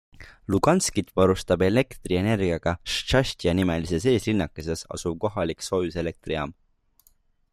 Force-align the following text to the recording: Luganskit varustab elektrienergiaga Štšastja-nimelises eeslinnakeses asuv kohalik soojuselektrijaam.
Luganskit 0.53 1.11
varustab 1.19 1.63
elektrienergiaga 1.65 2.73
Štšastja-nimelises 2.93 4.09
eeslinnakeses 4.13 4.83
asuv 4.97 5.17
kohalik 5.27 5.65
soojuselektrijaam. 5.69 6.57